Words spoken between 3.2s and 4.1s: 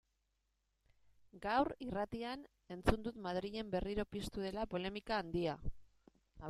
Madrilen berriro